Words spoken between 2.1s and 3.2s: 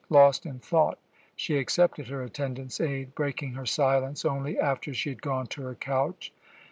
attendant's aid,